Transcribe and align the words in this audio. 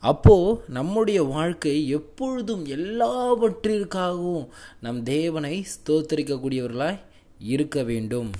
அப்போது 0.00 0.60
நம்முடைய 0.68 1.22
வாழ்க்கை 1.22 1.88
எப்பொழுதும் 1.88 2.66
எல்லாவற்றிற்காகவும் 2.66 4.48
நம் 4.80 5.02
தேவனை 5.02 5.66
ஸ்தோத்தரிக்கக்கூடியவர்களாய் 5.74 7.00
இருக்க 7.38 7.82
வேண்டும். 7.82 8.30